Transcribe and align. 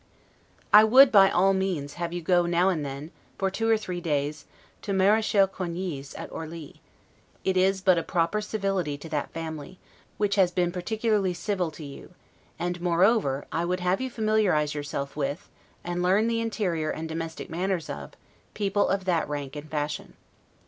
I 0.73 0.83
would, 0.83 1.11
by 1.11 1.29
all 1.29 1.53
means, 1.53 1.93
have 1.93 2.11
you 2.11 2.23
go 2.23 2.47
now 2.47 2.69
and 2.69 2.83
then, 2.83 3.11
for 3.37 3.51
two 3.51 3.69
or 3.69 3.77
three 3.77 4.01
days, 4.01 4.45
to 4.81 4.93
Marechal 4.93 5.45
Coigny's, 5.47 6.15
at 6.15 6.31
Orli; 6.31 6.79
it 7.43 7.55
is 7.55 7.81
but 7.81 7.99
a 7.99 8.01
proper 8.01 8.41
civility 8.41 8.97
to 8.97 9.07
that 9.09 9.29
family, 9.29 9.77
which 10.17 10.37
has 10.37 10.49
been 10.49 10.71
particularly 10.71 11.35
civil 11.35 11.69
to 11.69 11.85
you; 11.85 12.15
and, 12.57 12.81
moreover, 12.81 13.45
I 13.51 13.63
would 13.63 13.81
have 13.81 14.01
you 14.01 14.09
familiarize 14.09 14.73
yourself 14.73 15.15
with, 15.15 15.51
and 15.83 16.01
learn 16.01 16.27
the 16.27 16.41
interior 16.41 16.89
and 16.89 17.07
domestic 17.07 17.51
manners 17.51 17.87
of, 17.87 18.13
people 18.55 18.89
of 18.89 19.05
that 19.05 19.29
rank 19.29 19.55
and 19.55 19.69
fashion. 19.69 20.13